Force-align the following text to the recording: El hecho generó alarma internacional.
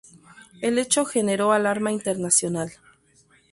El 0.61 0.79
hecho 0.79 1.05
generó 1.05 1.51
alarma 1.51 1.91
internacional. 1.91 2.71